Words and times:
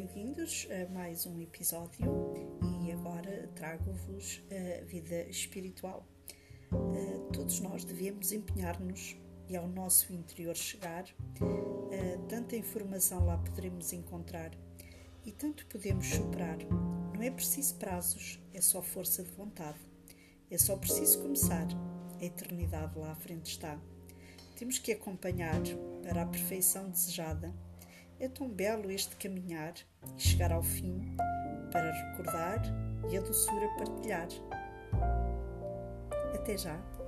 bem-vindos 0.00 0.66
a 0.70 0.90
mais 0.94 1.26
um 1.26 1.38
episódio 1.42 2.06
e 2.82 2.90
agora 2.90 3.50
trago-vos 3.54 4.42
a 4.50 4.82
vida 4.86 5.28
espiritual. 5.28 6.06
Todos 7.34 7.60
nós 7.60 7.84
devemos 7.84 8.32
empenhar-nos 8.32 9.14
e 9.46 9.54
ao 9.54 9.68
nosso 9.68 10.10
interior 10.14 10.56
chegar, 10.56 11.04
tanta 12.30 12.56
informação 12.56 13.26
lá 13.26 13.36
poderemos 13.36 13.92
encontrar 13.92 14.52
e 15.26 15.32
tanto 15.32 15.66
podemos 15.66 16.06
superar. 16.06 16.56
Não 17.14 17.22
é 17.22 17.30
preciso 17.30 17.74
prazos, 17.74 18.40
é 18.54 18.60
só 18.62 18.80
força 18.80 19.22
de 19.22 19.30
vontade. 19.32 19.78
É 20.50 20.56
só 20.56 20.78
preciso 20.78 21.20
começar. 21.20 21.66
A 22.18 22.24
eternidade 22.24 22.98
lá 22.98 23.12
à 23.12 23.16
frente 23.16 23.50
está. 23.50 23.78
Temos 24.56 24.78
que 24.78 24.92
acompanhar 24.92 25.60
para 26.02 26.22
a 26.22 26.26
perfeição 26.26 26.88
desejada 26.88 27.52
é 28.20 28.28
tão 28.28 28.48
belo 28.48 28.90
este 28.90 29.16
caminhar 29.16 29.72
e 30.16 30.20
chegar 30.20 30.52
ao 30.52 30.62
fim 30.62 31.16
para 31.72 31.90
recordar 31.90 32.62
e 33.10 33.16
a 33.16 33.20
doçura 33.20 33.68
partilhar. 33.78 34.28
Até 36.34 36.56
já! 36.56 36.99